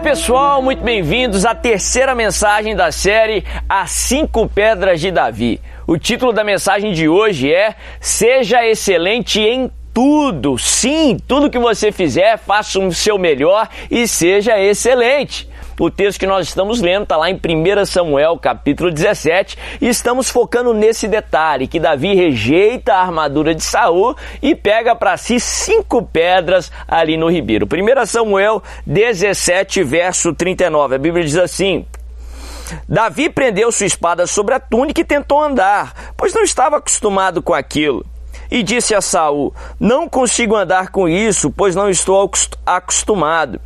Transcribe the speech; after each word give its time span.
pessoal, 0.00 0.62
muito 0.62 0.82
bem-vindos 0.82 1.44
à 1.44 1.54
terceira 1.54 2.14
mensagem 2.14 2.74
da 2.74 2.90
série 2.90 3.44
As 3.68 3.90
Cinco 3.90 4.48
Pedras 4.48 4.98
de 4.98 5.10
Davi. 5.10 5.60
O 5.86 5.98
título 5.98 6.32
da 6.32 6.42
mensagem 6.42 6.92
de 6.92 7.06
hoje 7.06 7.52
é 7.52 7.74
Seja 8.00 8.66
Excelente 8.66 9.40
em 9.40 9.70
tudo. 9.92 10.56
Sim, 10.58 11.18
tudo 11.28 11.50
que 11.50 11.58
você 11.58 11.92
fizer, 11.92 12.38
faça 12.38 12.78
o 12.78 12.94
seu 12.94 13.18
melhor 13.18 13.68
e 13.90 14.08
seja 14.08 14.58
excelente. 14.58 15.49
O 15.80 15.90
texto 15.90 16.20
que 16.20 16.26
nós 16.26 16.46
estamos 16.46 16.82
lendo 16.82 17.04
está 17.04 17.16
lá 17.16 17.30
em 17.30 17.36
1 17.36 17.86
Samuel, 17.86 18.36
capítulo 18.36 18.90
17, 18.90 19.56
e 19.80 19.88
estamos 19.88 20.28
focando 20.28 20.74
nesse 20.74 21.08
detalhe 21.08 21.66
que 21.66 21.80
Davi 21.80 22.14
rejeita 22.14 22.92
a 22.92 23.00
armadura 23.00 23.54
de 23.54 23.64
Saul 23.64 24.14
e 24.42 24.54
pega 24.54 24.94
para 24.94 25.16
si 25.16 25.40
cinco 25.40 26.02
pedras 26.02 26.70
ali 26.86 27.16
no 27.16 27.30
ribeiro. 27.30 27.66
1 27.66 28.04
Samuel 28.04 28.62
17, 28.84 29.82
verso 29.82 30.34
39. 30.34 30.96
A 30.96 30.98
Bíblia 30.98 31.24
diz 31.24 31.38
assim: 31.38 31.86
Davi 32.86 33.30
prendeu 33.30 33.72
sua 33.72 33.86
espada 33.86 34.26
sobre 34.26 34.52
a 34.52 34.60
túnica 34.60 35.00
e 35.00 35.04
tentou 35.04 35.42
andar, 35.42 36.12
pois 36.14 36.34
não 36.34 36.42
estava 36.42 36.76
acostumado 36.76 37.40
com 37.40 37.54
aquilo. 37.54 38.04
E 38.50 38.62
disse 38.62 38.94
a 38.94 39.00
Saul: 39.00 39.54
Não 39.80 40.06
consigo 40.06 40.54
andar 40.54 40.90
com 40.90 41.08
isso, 41.08 41.50
pois 41.50 41.74
não 41.74 41.88
estou 41.88 42.30
acostumado. 42.66 43.58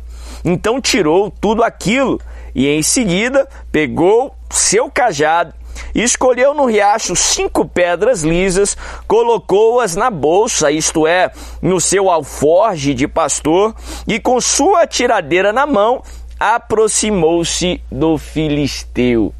Então 0.45 0.79
tirou 0.79 1.29
tudo 1.29 1.63
aquilo 1.63 2.21
e 2.53 2.67
em 2.67 2.83
seguida 2.83 3.49
pegou 3.71 4.33
seu 4.49 4.89
cajado 4.89 5.53
escolheu 5.93 6.53
no 6.53 6.65
riacho 6.65 7.15
cinco 7.15 7.65
pedras 7.65 8.23
lisas, 8.23 8.77
colocou-as 9.07 9.95
na 9.95 10.09
bolsa, 10.09 10.71
isto 10.71 11.07
é, 11.07 11.31
no 11.61 11.79
seu 11.79 12.09
alforge 12.09 12.93
de 12.93 13.07
pastor, 13.07 13.73
e 14.07 14.19
com 14.19 14.39
sua 14.41 14.85
tiradeira 14.85 15.53
na 15.53 15.65
mão, 15.65 16.03
aproximou-se 16.39 17.81
do 17.91 18.17
filisteu. 18.17 19.33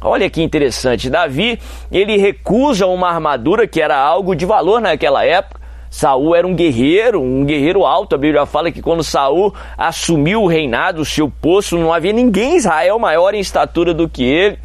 Olha 0.00 0.28
que 0.28 0.42
interessante, 0.42 1.08
Davi, 1.08 1.60
ele 1.90 2.16
recusa 2.16 2.86
uma 2.86 3.08
armadura 3.08 3.68
que 3.68 3.80
era 3.80 3.96
algo 3.96 4.34
de 4.34 4.44
valor 4.44 4.80
naquela 4.80 5.24
época, 5.24 5.61
Saul 5.92 6.34
era 6.34 6.46
um 6.46 6.54
guerreiro, 6.54 7.20
um 7.20 7.44
guerreiro 7.44 7.84
alto. 7.84 8.14
A 8.14 8.18
Bíblia 8.18 8.46
fala 8.46 8.72
que 8.72 8.80
quando 8.80 9.04
Saul 9.04 9.54
assumiu 9.76 10.42
o 10.42 10.46
reinado, 10.46 11.02
o 11.02 11.04
seu 11.04 11.30
posto, 11.30 11.76
não 11.76 11.92
havia 11.92 12.14
ninguém 12.14 12.54
em 12.54 12.56
Israel 12.56 12.98
maior 12.98 13.34
em 13.34 13.40
estatura 13.40 13.92
do 13.92 14.08
que 14.08 14.24
ele. 14.24 14.58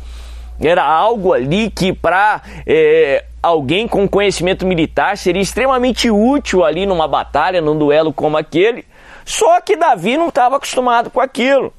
Era 0.58 0.86
algo 0.86 1.34
ali 1.34 1.70
que 1.70 1.92
para 1.92 2.42
é, 2.66 3.26
alguém 3.44 3.90
com 3.90 4.08
conhecimento 4.08 4.66
militar 4.66 5.18
seria 5.18 5.42
extremamente 5.42 6.10
útil 6.10 6.64
ali 6.64 6.86
numa 6.86 7.10
batalha, 7.10 7.60
num 7.60 7.78
duelo 7.78 8.14
como 8.14 8.38
aquele. 8.38 8.86
Só 9.26 9.60
que 9.60 9.76
Davi 9.76 10.16
não 10.16 10.30
estava 10.30 10.56
acostumado 10.56 11.10
com 11.10 11.20
aquilo. 11.20 11.74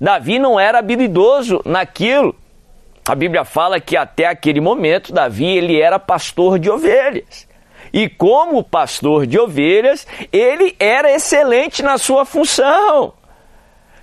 Davi 0.00 0.38
não 0.38 0.60
era 0.60 0.78
habilidoso 0.78 1.60
naquilo. 1.64 2.36
A 3.04 3.16
Bíblia 3.16 3.44
fala 3.44 3.80
que 3.80 3.96
até 3.96 4.26
aquele 4.26 4.60
momento 4.60 5.12
Davi 5.12 5.44
ele 5.44 5.80
era 5.80 5.98
pastor 5.98 6.60
de 6.60 6.70
ovelhas. 6.70 7.48
E 7.92 8.08
como 8.08 8.62
pastor 8.62 9.26
de 9.26 9.38
ovelhas, 9.38 10.06
ele 10.32 10.74
era 10.78 11.12
excelente 11.14 11.82
na 11.82 11.98
sua 11.98 12.24
função. 12.24 13.14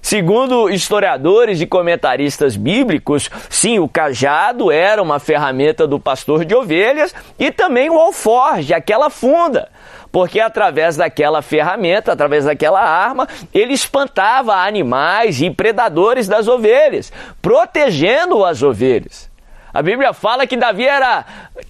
Segundo 0.04 0.70
historiadores 0.70 1.62
e 1.62 1.66
comentaristas 1.66 2.58
bíblicos, 2.58 3.30
sim, 3.50 3.80
o 3.80 3.88
cajado 3.88 4.70
era 4.70 5.02
uma 5.02 5.18
ferramenta 5.18 5.88
do 5.88 5.98
pastor 5.98 6.44
de 6.44 6.54
ovelhas 6.54 7.16
e 7.40 7.50
também 7.50 7.90
o 7.90 7.98
alforge, 7.98 8.74
aquela 8.74 9.10
funda, 9.10 9.70
porque 10.12 10.42
através 10.42 10.98
daquela 10.98 11.42
ferramenta, 11.42 12.12
através 12.12 12.44
daquela 12.44 12.82
arma, 12.82 13.30
ele 13.54 13.72
espantava 13.72 14.54
animais 14.54 15.42
e 15.42 15.50
predadores 15.50 16.28
das 16.28 16.50
ovelhas, 16.50 17.14
protegendo 17.42 18.44
as 18.44 18.62
ovelhas. 18.62 19.33
A 19.74 19.82
Bíblia 19.82 20.14
fala 20.14 20.46
que 20.46 20.56
Davi 20.56 20.86
era 20.86 21.26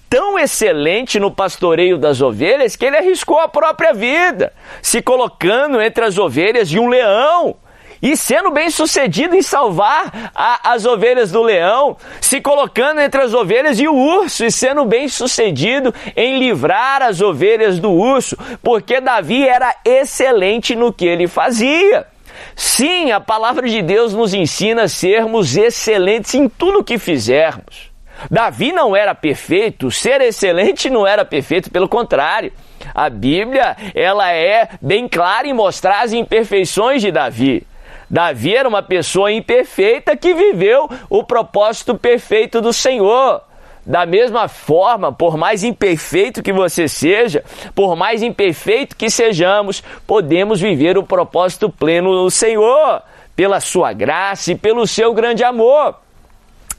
tão 0.09 0.37
excelente 0.37 1.19
no 1.19 1.31
pastoreio 1.31 1.97
das 1.97 2.21
ovelhas 2.21 2.75
que 2.75 2.85
ele 2.85 2.97
arriscou 2.97 3.39
a 3.39 3.47
própria 3.47 3.93
vida, 3.93 4.51
se 4.81 5.01
colocando 5.01 5.81
entre 5.81 6.03
as 6.03 6.17
ovelhas 6.17 6.67
de 6.67 6.77
um 6.77 6.89
leão 6.89 7.55
e 8.01 8.17
sendo 8.17 8.51
bem 8.51 8.69
sucedido 8.69 9.33
em 9.33 9.41
salvar 9.41 10.31
a, 10.35 10.73
as 10.73 10.85
ovelhas 10.85 11.31
do 11.31 11.41
leão, 11.41 11.95
se 12.19 12.41
colocando 12.41 12.99
entre 12.99 13.21
as 13.21 13.33
ovelhas 13.33 13.79
e 13.79 13.87
o 13.87 13.95
urso 13.95 14.43
e 14.43 14.51
sendo 14.51 14.83
bem 14.83 15.07
sucedido 15.07 15.95
em 16.13 16.37
livrar 16.37 17.01
as 17.01 17.21
ovelhas 17.21 17.79
do 17.79 17.89
urso, 17.89 18.37
porque 18.61 18.99
Davi 18.99 19.47
era 19.47 19.73
excelente 19.85 20.75
no 20.75 20.91
que 20.91 21.05
ele 21.05 21.29
fazia. 21.29 22.05
Sim, 22.53 23.11
a 23.11 23.21
palavra 23.21 23.69
de 23.69 23.81
Deus 23.81 24.13
nos 24.13 24.33
ensina 24.33 24.83
a 24.83 24.87
sermos 24.89 25.55
excelentes 25.55 26.33
em 26.33 26.49
tudo 26.49 26.83
que 26.83 26.97
fizermos. 26.97 27.92
Davi 28.29 28.71
não 28.71 28.95
era 28.95 29.13
perfeito, 29.13 29.91
ser 29.91 30.21
excelente 30.21 30.89
não 30.89 31.05
era 31.05 31.25
perfeito, 31.25 31.69
pelo 31.69 31.89
contrário. 31.89 32.51
A 32.93 33.09
Bíblia, 33.09 33.75
ela 33.95 34.31
é 34.31 34.69
bem 34.81 35.07
clara 35.07 35.47
em 35.47 35.53
mostrar 35.53 36.01
as 36.01 36.13
imperfeições 36.13 37.01
de 37.01 37.11
Davi. 37.11 37.65
Davi 38.09 38.55
era 38.55 38.69
uma 38.69 38.83
pessoa 38.83 39.31
imperfeita 39.31 40.15
que 40.15 40.33
viveu 40.33 40.89
o 41.09 41.23
propósito 41.23 41.95
perfeito 41.95 42.61
do 42.61 42.71
Senhor. 42.71 43.41
Da 43.85 44.05
mesma 44.05 44.47
forma, 44.47 45.11
por 45.11 45.35
mais 45.35 45.63
imperfeito 45.63 46.41
que 46.41 46.53
você 46.53 46.87
seja, 46.87 47.43
por 47.75 47.95
mais 47.95 48.23
imperfeito 48.23 48.95
que 48.95 49.09
sejamos, 49.09 49.83
podemos 50.07 50.61
viver 50.61 50.97
o 50.97 51.03
propósito 51.03 51.69
pleno 51.69 52.23
do 52.23 52.31
Senhor, 52.31 53.01
pela 53.35 53.59
sua 53.59 53.91
graça 53.91 54.51
e 54.51 54.55
pelo 54.55 54.87
seu 54.87 55.13
grande 55.13 55.43
amor. 55.43 55.95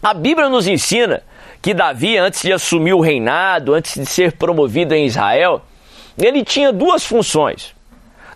A 0.05 0.13
Bíblia 0.13 0.51
nos 0.51 0.67
ensina 0.67 1.23
que 1.63 1.73
Davi, 1.73 2.19
antes 2.19 2.43
de 2.43 2.53
assumir 2.53 2.93
o 2.93 3.01
reinado, 3.01 3.73
antes 3.73 3.95
de 3.95 4.05
ser 4.05 4.33
promovido 4.33 4.95
em 4.95 5.07
Israel, 5.07 5.63
ele 6.19 6.45
tinha 6.45 6.71
duas 6.71 7.07
funções. 7.07 7.75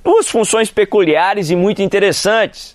Duas 0.02 0.26
funções 0.26 0.70
peculiares 0.70 1.50
e 1.50 1.56
muito 1.56 1.82
interessantes. 1.82 2.74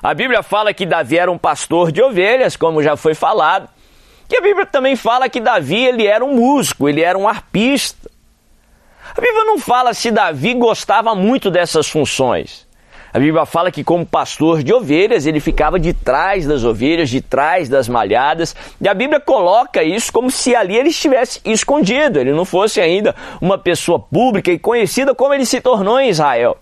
A 0.00 0.14
Bíblia 0.14 0.44
fala 0.44 0.72
que 0.72 0.86
Davi 0.86 1.18
era 1.18 1.28
um 1.28 1.36
pastor 1.36 1.90
de 1.90 2.00
ovelhas, 2.00 2.54
como 2.54 2.84
já 2.84 2.96
foi 2.96 3.14
falado. 3.14 3.68
E 4.30 4.36
a 4.36 4.40
Bíblia 4.40 4.64
também 4.64 4.94
fala 4.94 5.28
que 5.28 5.40
Davi 5.40 5.84
ele 5.84 6.06
era 6.06 6.24
um 6.24 6.36
músico, 6.36 6.88
ele 6.88 7.02
era 7.02 7.18
um 7.18 7.26
arpista. 7.26 8.08
A 9.10 9.20
Bíblia 9.20 9.44
não 9.44 9.58
fala 9.58 9.92
se 9.92 10.12
Davi 10.12 10.54
gostava 10.54 11.16
muito 11.16 11.50
dessas 11.50 11.88
funções. 11.88 12.63
A 13.14 13.18
Bíblia 13.20 13.46
fala 13.46 13.70
que, 13.70 13.84
como 13.84 14.04
pastor 14.04 14.60
de 14.64 14.74
ovelhas, 14.74 15.24
ele 15.24 15.38
ficava 15.38 15.78
de 15.78 15.92
trás 15.92 16.44
das 16.48 16.64
ovelhas, 16.64 17.08
de 17.08 17.20
trás 17.20 17.68
das 17.68 17.88
malhadas. 17.88 18.56
E 18.80 18.88
a 18.88 18.92
Bíblia 18.92 19.20
coloca 19.20 19.84
isso 19.84 20.12
como 20.12 20.32
se 20.32 20.52
ali 20.52 20.76
ele 20.76 20.88
estivesse 20.88 21.40
escondido, 21.44 22.18
ele 22.18 22.32
não 22.32 22.44
fosse 22.44 22.80
ainda 22.80 23.14
uma 23.40 23.56
pessoa 23.56 24.00
pública 24.00 24.50
e 24.50 24.58
conhecida 24.58 25.14
como 25.14 25.32
ele 25.32 25.46
se 25.46 25.60
tornou 25.60 26.00
em 26.00 26.08
Israel. 26.08 26.58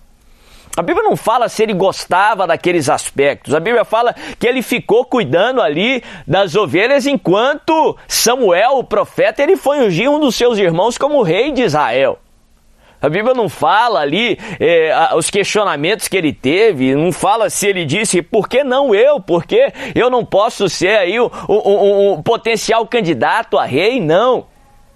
A 0.77 0.83
Bíblia 0.83 1.03
não 1.03 1.17
fala 1.17 1.49
se 1.49 1.63
ele 1.63 1.73
gostava 1.73 2.45
daqueles 2.45 2.87
aspectos. 2.87 3.55
A 3.55 3.59
Bíblia 3.59 3.83
fala 3.83 4.13
que 4.37 4.45
ele 4.45 4.61
ficou 4.61 5.05
cuidando 5.05 5.59
ali 5.59 6.03
das 6.27 6.55
ovelhas 6.55 7.07
enquanto 7.07 7.97
Samuel, 8.07 8.77
o 8.77 8.83
profeta, 8.83 9.41
ele 9.41 9.55
foi 9.55 9.79
ungir 9.79 10.07
um 10.07 10.19
dos 10.19 10.35
seus 10.35 10.59
irmãos 10.59 10.99
como 10.99 11.23
rei 11.23 11.51
de 11.51 11.63
Israel. 11.63 12.19
A 13.03 13.09
Bíblia 13.09 13.33
não 13.33 13.49
fala 13.49 13.99
ali 13.99 14.39
é, 14.61 15.13
os 15.13 15.29
questionamentos 15.29 16.07
que 16.07 16.15
ele 16.15 16.31
teve, 16.31 16.95
não 16.95 17.11
fala 17.11 17.49
se 17.49 17.67
ele 17.67 17.83
disse 17.83 18.21
por 18.21 18.47
que 18.47 18.63
não 18.63 18.95
eu, 18.95 19.19
por 19.19 19.45
que 19.45 19.73
eu 19.93 20.09
não 20.09 20.23
posso 20.23 20.69
ser 20.69 20.97
aí 20.97 21.19
um, 21.19 22.21
potencial 22.23 22.87
candidato 22.87 23.57
a 23.57 23.65
rei, 23.65 23.99
não. 23.99 24.45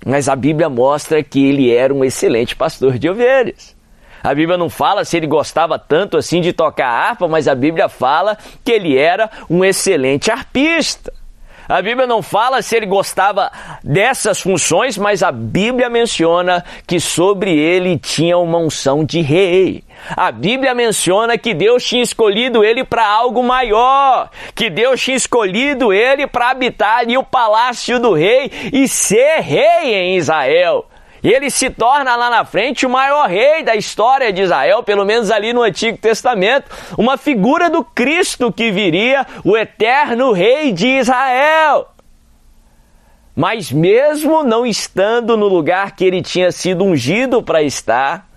Mas 0.06 0.30
a 0.30 0.38
Bíblia 0.38 0.70
mostra 0.70 1.22
que 1.22 1.50
ele 1.50 1.76
era 1.76 1.94
um 1.94 2.02
excelente 2.02 2.56
pastor 2.56 2.98
de 2.98 3.10
ovelhas. 3.10 3.76
A 4.24 4.34
Bíblia 4.34 4.58
não 4.58 4.70
fala 4.70 5.04
se 5.04 5.18
ele 5.18 5.28
gostava 5.28 5.78
tanto 5.78 6.16
assim 6.16 6.40
de 6.40 6.54
tocar 6.54 6.88
harpa, 6.88 7.28
mas 7.28 7.46
a 7.46 7.56
Bíblia 7.56 7.90
fala 7.90 8.38
que 8.64 8.72
ele 8.72 8.98
era 8.98 9.30
um 9.50 9.66
excelente 9.66 10.32
arpista. 10.32 11.12
A 11.68 11.82
Bíblia 11.82 12.08
não 12.08 12.22
fala 12.22 12.62
se 12.62 12.76
ele 12.76 12.86
gostava 12.86 13.52
dessas 13.84 14.40
funções, 14.40 14.98
mas 14.98 15.22
a 15.22 15.32
Bíblia 15.32 15.90
menciona 15.90 16.64
que 16.86 17.00
sobre 17.00 17.58
ele 17.58 17.98
tinha 17.98 18.38
uma 18.38 18.58
unção 18.58 19.04
de 19.04 19.20
rei. 19.22 19.84
A 20.16 20.32
Bíblia 20.32 20.74
menciona 20.74 21.38
que 21.38 21.54
Deus 21.54 21.84
tinha 21.84 22.02
escolhido 22.02 22.64
ele 22.64 22.84
para 22.84 23.06
algo 23.06 23.44
maior, 23.44 24.30
que 24.56 24.70
Deus 24.70 25.02
tinha 25.02 25.18
escolhido 25.18 25.92
ele 25.92 26.26
para 26.26 26.52
habitar 26.52 27.00
ali 27.00 27.18
o 27.18 27.24
palácio 27.24 28.00
do 28.00 28.14
rei 28.14 28.50
e 28.72 28.88
ser 28.88 29.42
rei 29.42 29.94
em 29.94 30.16
Israel. 30.16 30.86
E 31.24 31.30
ele 31.30 31.50
se 31.50 31.70
torna 31.70 32.16
lá 32.16 32.30
na 32.30 32.46
frente 32.46 32.86
o 32.86 32.90
maior 32.90 33.28
rei 33.28 33.64
da 33.64 33.76
história 33.76 34.32
de 34.32 34.44
Israel, 34.44 34.84
pelo 34.84 35.06
menos 35.06 35.32
ali 35.32 35.52
no 35.54 35.64
Antigo 35.64 35.98
Testamento, 35.98 36.70
uma 36.98 37.18
figura 37.18 37.70
do 37.70 37.84
Cristo 37.84 38.52
que 38.52 38.72
viria, 38.72 39.26
o 39.44 39.58
eterno 39.58 40.32
rei 40.32 40.72
de 40.72 40.88
Israel. 40.88 41.88
Mas 43.36 43.72
mesmo 43.72 44.44
não 44.44 44.66
estando 44.66 45.38
no 45.38 45.48
lugar 45.48 45.96
que 45.96 46.06
ele 46.06 46.22
tinha 46.22 46.52
sido 46.52 46.84
ungido 46.84 47.42
para 47.42 47.62
estar, 47.62 48.28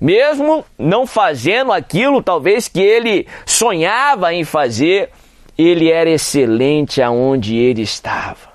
Mesmo 0.00 0.64
não 0.78 1.06
fazendo 1.06 1.72
aquilo, 1.72 2.22
talvez 2.22 2.66
que 2.66 2.80
ele 2.80 3.28
sonhava 3.44 4.32
em 4.32 4.44
fazer, 4.44 5.10
ele 5.58 5.92
era 5.92 6.08
excelente 6.08 7.02
aonde 7.02 7.54
ele 7.54 7.82
estava. 7.82 8.49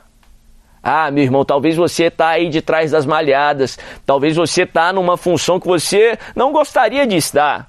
Ah, 0.87 1.09
meu 1.09 1.23
irmão, 1.23 1.43
talvez 1.43 1.75
você 1.75 2.03
está 2.03 2.27
aí 2.27 2.47
de 2.47 2.61
trás 2.61 2.91
das 2.91 3.07
malhadas, 3.07 3.79
talvez 4.05 4.35
você 4.35 4.61
está 4.61 4.93
numa 4.93 5.17
função 5.17 5.59
que 5.59 5.65
você 5.65 6.15
não 6.35 6.51
gostaria 6.51 7.07
de 7.07 7.15
estar. 7.15 7.67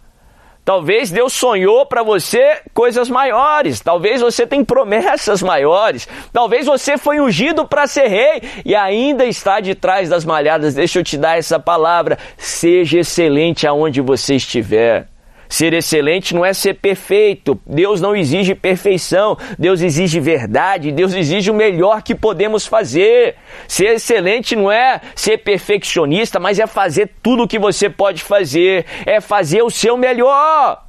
Talvez 0.63 1.11
Deus 1.11 1.33
sonhou 1.33 1.87
para 1.87 2.03
você 2.03 2.61
coisas 2.75 3.09
maiores, 3.09 3.81
talvez 3.81 4.21
você 4.21 4.47
tem 4.47 4.63
promessas 4.63 5.41
maiores, 5.43 6.07
talvez 6.31 6.67
você 6.67 6.99
foi 6.99 7.19
ungido 7.19 7.67
para 7.67 7.87
ser 7.87 8.09
rei 8.09 8.43
e 8.67 8.75
ainda 8.75 9.25
está 9.25 9.61
de 9.61 9.75
trás 9.75 10.11
das 10.11 10.23
malhadas. 10.23 10.75
Deixa 10.75 10.99
eu 10.99 11.05
te 11.05 11.17
dar 11.17 11.39
essa 11.39 11.59
palavra: 11.59 12.19
seja 12.37 12.99
excelente 12.99 13.67
aonde 13.67 14.03
você 14.03 14.35
estiver. 14.35 15.09
Ser 15.49 15.73
excelente 15.73 16.35
não 16.35 16.45
é 16.45 16.53
ser 16.53 16.75
perfeito. 16.75 17.61
Deus 17.67 18.01
não 18.01 18.15
exige 18.15 18.55
perfeição. 18.55 19.37
Deus 19.59 19.81
exige 19.81 20.21
verdade. 20.21 20.93
Deus 20.93 21.13
exige 21.13 21.51
o 21.51 21.55
melhor 21.55 22.03
que 22.03 22.15
podemos 22.15 22.67
fazer. 22.67 23.37
Ser 23.69 23.95
excelente 23.95 24.57
não 24.57 24.71
é 24.71 25.01
ser 25.15 25.39
perfeccionista, 25.39 26.41
mas 26.41 26.59
é 26.59 26.67
fazer 26.67 27.11
tudo 27.23 27.45
o 27.45 27.49
que 27.49 27.59
você 27.59 27.89
pode 27.89 28.23
fazer. 28.23 28.85
É 29.05 29.21
fazer 29.21 29.63
o 29.63 29.71
seu 29.71 29.97
melhor. 29.97 30.85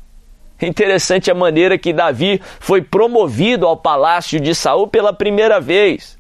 Interessante 0.62 1.30
a 1.30 1.36
maneira 1.36 1.78
que 1.78 1.94
Davi 1.94 2.42
foi 2.60 2.82
promovido 2.82 3.68
ao 3.68 3.78
palácio 3.78 4.40
de 4.40 4.56
Saul 4.56 4.88
pela 4.88 5.14
primeira 5.14 5.62
vez. 5.62 6.17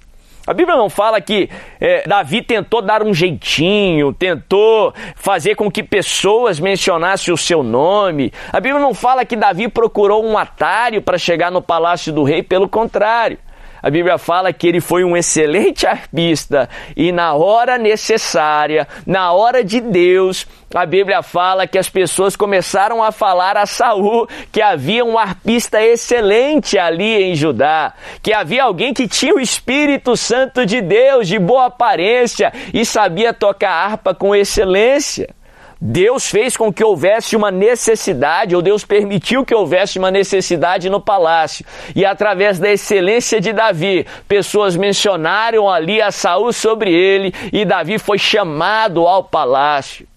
A 0.47 0.53
Bíblia 0.53 0.77
não 0.77 0.89
fala 0.89 1.19
que 1.19 1.49
é, 1.77 2.07
Davi 2.07 2.41
tentou 2.41 2.81
dar 2.81 3.03
um 3.03 3.13
jeitinho, 3.13 4.13
tentou 4.13 4.93
fazer 5.13 5.55
com 5.55 5.69
que 5.69 5.83
pessoas 5.83 6.57
mencionassem 6.57 7.33
o 7.33 7.37
seu 7.37 7.61
nome. 7.61 8.31
A 8.53 8.61
Bíblia 8.61 8.81
não 8.81 8.93
fala 8.93 9.25
que 9.25 9.35
Davi 9.35 9.67
procurou 9.67 10.25
um 10.25 10.37
atalho 10.37 11.01
para 11.01 11.17
chegar 11.17 11.51
no 11.51 11.61
palácio 11.61 12.13
do 12.13 12.23
rei, 12.23 12.41
pelo 12.41 12.69
contrário. 12.69 13.37
A 13.81 13.89
Bíblia 13.89 14.17
fala 14.17 14.51
que 14.51 14.67
ele 14.67 14.81
foi 14.81 15.03
um 15.03 15.15
excelente 15.15 15.85
arpista 15.85 16.69
e 16.95 17.11
na 17.11 17.33
hora 17.33 17.77
necessária, 17.77 18.87
na 19.05 19.31
hora 19.31 19.63
de 19.63 19.79
Deus, 19.79 20.47
a 20.73 20.85
Bíblia 20.85 21.21
fala 21.21 21.65
que 21.65 21.77
as 21.77 21.89
pessoas 21.89 22.35
começaram 22.35 23.01
a 23.01 23.11
falar 23.11 23.55
a 23.55 23.65
Saul 23.65 24.27
que 24.51 24.61
havia 24.61 25.05
um 25.05 25.17
arpista 25.17 25.81
excelente 25.81 26.77
ali 26.77 27.23
em 27.23 27.35
Judá, 27.35 27.93
que 28.21 28.33
havia 28.33 28.63
alguém 28.63 28.93
que 28.93 29.07
tinha 29.07 29.33
o 29.33 29.39
Espírito 29.39 30.17
Santo 30.17 30.65
de 30.65 30.81
Deus, 30.81 31.27
de 31.27 31.39
boa 31.39 31.67
aparência 31.67 32.51
e 32.73 32.85
sabia 32.85 33.33
tocar 33.33 33.71
harpa 33.71 34.13
com 34.13 34.35
excelência. 34.35 35.36
Deus 35.79 36.29
fez 36.29 36.57
com 36.57 36.73
que 36.73 36.83
houvesse 36.83 37.35
uma 37.35 37.51
necessidade, 37.51 38.55
ou 38.55 38.61
Deus 38.61 38.83
permitiu 38.83 39.45
que 39.45 39.53
houvesse 39.53 39.99
uma 39.99 40.11
necessidade 40.11 40.89
no 40.89 40.99
palácio. 40.99 41.65
E 41.95 42.05
através 42.05 42.59
da 42.59 42.71
excelência 42.71 43.39
de 43.39 43.53
Davi, 43.53 44.05
pessoas 44.27 44.75
mencionaram 44.75 45.69
ali 45.69 46.01
a 46.01 46.11
Saul 46.11 46.51
sobre 46.51 46.91
ele, 46.91 47.33
e 47.53 47.63
Davi 47.63 47.99
foi 47.99 48.17
chamado 48.17 49.07
ao 49.07 49.23
palácio. 49.23 50.07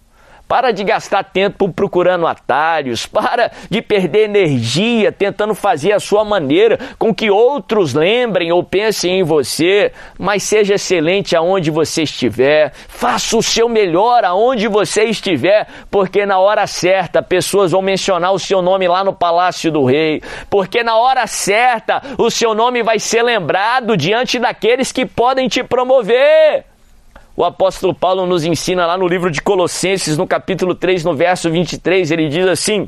Para 0.50 0.72
de 0.72 0.82
gastar 0.82 1.22
tempo 1.22 1.68
procurando 1.68 2.26
atalhos, 2.26 3.06
para 3.06 3.52
de 3.70 3.80
perder 3.80 4.24
energia 4.24 5.12
tentando 5.12 5.54
fazer 5.54 5.92
a 5.92 6.00
sua 6.00 6.24
maneira 6.24 6.76
com 6.98 7.14
que 7.14 7.30
outros 7.30 7.94
lembrem 7.94 8.50
ou 8.50 8.64
pensem 8.64 9.20
em 9.20 9.22
você, 9.22 9.92
mas 10.18 10.42
seja 10.42 10.74
excelente 10.74 11.36
aonde 11.36 11.70
você 11.70 12.02
estiver, 12.02 12.72
faça 12.88 13.36
o 13.36 13.42
seu 13.44 13.68
melhor 13.68 14.24
aonde 14.24 14.66
você 14.66 15.04
estiver, 15.04 15.68
porque 15.88 16.26
na 16.26 16.40
hora 16.40 16.66
certa 16.66 17.22
pessoas 17.22 17.70
vão 17.70 17.80
mencionar 17.80 18.32
o 18.32 18.38
seu 18.40 18.60
nome 18.60 18.88
lá 18.88 19.04
no 19.04 19.12
palácio 19.12 19.70
do 19.70 19.84
rei, 19.84 20.20
porque 20.50 20.82
na 20.82 20.96
hora 20.96 21.28
certa 21.28 22.02
o 22.18 22.28
seu 22.28 22.56
nome 22.56 22.82
vai 22.82 22.98
ser 22.98 23.22
lembrado 23.22 23.96
diante 23.96 24.36
daqueles 24.36 24.90
que 24.90 25.06
podem 25.06 25.46
te 25.46 25.62
promover. 25.62 26.69
O 27.40 27.44
apóstolo 27.46 27.94
Paulo 27.94 28.26
nos 28.26 28.44
ensina 28.44 28.84
lá 28.84 28.98
no 28.98 29.08
livro 29.08 29.30
de 29.30 29.40
Colossenses, 29.40 30.18
no 30.18 30.26
capítulo 30.26 30.74
3, 30.74 31.04
no 31.04 31.14
verso 31.14 31.50
23, 31.50 32.10
ele 32.10 32.28
diz 32.28 32.46
assim: 32.46 32.86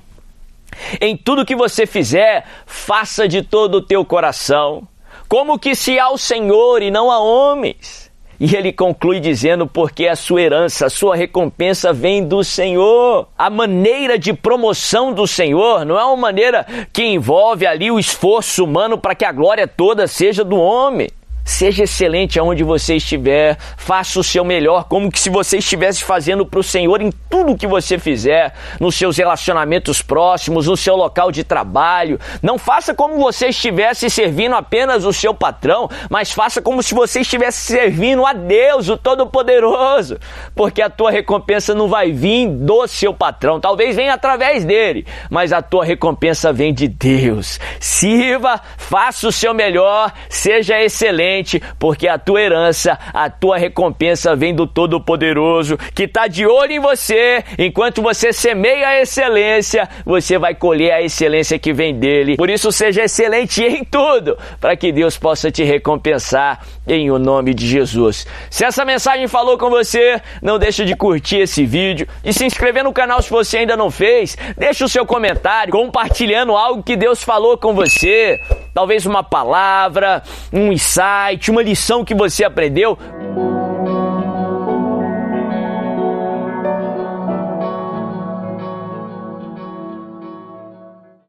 Em 1.01 1.17
tudo 1.17 1.47
que 1.47 1.57
você 1.57 1.87
fizer, 1.87 2.45
faça 2.67 3.27
de 3.27 3.41
todo 3.41 3.77
o 3.77 3.81
teu 3.81 4.05
coração, 4.05 4.87
como 5.27 5.59
que 5.59 5.75
se 5.75 5.99
ao 5.99 6.19
Senhor 6.19 6.83
e 6.83 6.91
não 6.91 7.11
a 7.11 7.19
homens. 7.19 8.13
E 8.39 8.55
ele 8.55 8.75
conclui 8.75 9.21
dizendo: 9.21 9.67
porque 9.67 10.07
a 10.07 10.15
sua 10.15 10.43
herança, 10.43 10.85
a 10.85 10.91
sua 10.91 11.17
recompensa 11.17 11.91
vem 11.91 12.23
do 12.23 12.45
Senhor. 12.45 13.29
A 13.39 13.49
maneira 13.49 14.19
de 14.19 14.35
promoção 14.35 15.15
do 15.15 15.27
Senhor 15.27 15.87
não 15.87 15.99
é 15.99 16.05
uma 16.05 16.19
maneira 16.19 16.67
que 16.93 17.03
envolve 17.03 17.67
ali 17.67 17.91
o 17.91 17.99
esforço 17.99 18.65
humano 18.65 18.99
para 18.99 19.15
que 19.15 19.25
a 19.25 19.33
glória 19.33 19.67
toda 19.67 20.07
seja 20.07 20.45
do 20.45 20.57
homem. 20.57 21.09
Seja 21.45 21.83
excelente 21.83 22.39
aonde 22.39 22.63
você 22.63 22.97
estiver, 22.97 23.59
faça 23.77 24.21
o 24.21 24.25
seu 24.25 24.45
melhor, 24.45 24.85
como 24.85 25.11
que 25.11 25.19
se 25.19 25.29
você 25.29 25.59
estivesse 25.59 26.05
fazendo 26.05 26.47
para 26.47 26.61
o 26.61 26.63
Senhor 26.63 27.01
em 27.03 27.11
tudo 27.29 27.57
que 27.57 27.67
você 27.67 27.99
fizer, 27.99 28.55
nos 28.79 28.95
seus 28.95 29.17
relacionamentos 29.17 30.01
próximos, 30.01 30.69
no 30.69 30.77
seu 30.77 30.95
local 30.95 31.33
de 31.33 31.43
trabalho. 31.43 32.21
Não 32.41 32.59
faça 32.59 32.95
como 32.95 33.19
você 33.19 33.49
estivesse 33.49 34.09
servindo 34.09 34.55
apenas 34.55 35.05
o 35.05 35.13
seu 35.13 35.35
patrão, 35.35 35.91
mas 36.09 36.31
faça 36.31 36.63
como 36.63 36.83
se 36.83 36.95
você 36.95 37.21
estivesse 37.21 37.61
servindo 37.67 38.25
a 38.25 38.33
Deus, 38.33 38.89
o 38.89 38.97
Todo-Poderoso, 38.97 40.19
porque 40.55 40.81
a 40.81 40.91
tua 40.91 41.11
recompensa 41.11 41.75
não 41.75 41.89
vai 41.89 42.13
vir 42.13 42.49
do 42.49 42.87
seu 42.87 43.13
patrão, 43.13 43.59
talvez 43.59 43.97
venha 43.97 44.15
através 44.15 44.65
dele, 44.65 45.07
mas 45.29 45.53
a 45.53 45.61
tua 45.61 45.85
recompensa 45.85 46.53
vem 46.53 46.73
de 46.73 46.87
Deus. 46.87 47.59
Sirva, 47.81 48.61
faça 48.77 49.27
o 49.27 49.33
seu 49.33 49.53
melhor, 49.53 50.13
seja 50.29 50.81
excelente 50.81 51.32
porque 51.79 52.09
a 52.09 52.19
tua 52.19 52.41
herança, 52.41 52.99
a 53.13 53.31
tua 53.31 53.57
recompensa 53.57 54.37
vem 54.37 54.55
do 54.55 54.67
Todo-Poderoso, 54.67 55.79
que 55.95 56.05
está 56.05 56.27
de 56.27 56.47
olho 56.47 56.73
em 56.73 56.81
você. 56.81 57.43
Enquanto 57.59 58.03
você 58.03 58.33
semeia 58.33 58.89
a 58.89 59.01
excelência, 59.01 59.89
você 60.05 60.39
vai 60.39 60.55
colher 60.55 60.93
a 60.93 61.03
excelência 61.03 61.59
que 61.59 61.73
vem 61.73 61.99
dele. 61.99 62.37
Por 62.37 62.51
isso, 62.51 62.71
seja 62.71 63.05
excelente 63.05 63.63
em 63.65 63.85
tudo, 63.85 64.37
para 64.61 64.77
que 64.77 64.93
Deus 64.93 65.17
possa 65.17 65.51
te 65.51 65.63
recompensar 65.63 66.61
em 66.87 67.11
o 67.11 67.19
nome 67.19 67.55
de 67.55 67.67
Jesus. 67.67 68.27
Se 68.51 68.65
essa 68.65 68.85
mensagem 68.85 69.29
falou 69.29 69.57
com 69.57 69.71
você, 69.71 70.21
não 70.43 70.59
deixe 70.59 70.85
de 70.85 70.95
curtir 70.97 71.39
esse 71.39 71.65
vídeo 71.65 72.07
e 72.25 72.33
se 72.33 72.45
inscrever 72.45 72.85
no 72.85 72.93
canal 72.93 73.23
se 73.23 73.31
você 73.31 73.59
ainda 73.59 73.77
não 73.77 73.91
fez. 73.91 74.37
Deixe 74.57 74.85
o 74.85 74.89
seu 74.89 75.07
comentário 75.07 75.73
compartilhando 75.73 76.57
algo 76.57 76.83
que 76.83 76.97
Deus 76.97 77.23
falou 77.23 77.57
com 77.57 77.75
você 77.75 78.41
talvez 78.75 79.07
uma 79.07 79.23
palavra, 79.23 80.23
um 80.53 80.73
insight, 80.73 81.51
uma 81.51 81.63
lição 81.63 82.05
que 82.05 82.15
você 82.15 82.45
aprendeu. 82.45 82.99